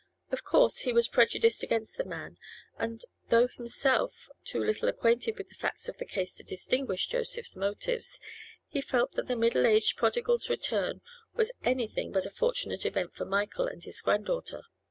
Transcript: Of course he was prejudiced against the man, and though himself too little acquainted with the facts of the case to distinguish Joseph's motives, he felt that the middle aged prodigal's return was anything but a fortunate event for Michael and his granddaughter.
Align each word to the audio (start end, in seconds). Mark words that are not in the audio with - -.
Of 0.31 0.43
course 0.43 0.79
he 0.79 0.91
was 0.93 1.07
prejudiced 1.07 1.61
against 1.61 1.95
the 1.95 2.03
man, 2.03 2.39
and 2.79 3.05
though 3.29 3.45
himself 3.47 4.31
too 4.43 4.59
little 4.59 4.89
acquainted 4.89 5.37
with 5.37 5.49
the 5.49 5.53
facts 5.53 5.87
of 5.87 5.99
the 5.99 6.07
case 6.07 6.33
to 6.37 6.43
distinguish 6.43 7.05
Joseph's 7.05 7.55
motives, 7.55 8.19
he 8.67 8.81
felt 8.81 9.11
that 9.11 9.27
the 9.27 9.35
middle 9.35 9.67
aged 9.67 9.97
prodigal's 9.97 10.49
return 10.49 11.01
was 11.35 11.51
anything 11.63 12.11
but 12.11 12.25
a 12.25 12.31
fortunate 12.31 12.83
event 12.83 13.13
for 13.13 13.25
Michael 13.25 13.67
and 13.67 13.83
his 13.83 14.01
granddaughter. 14.01 14.63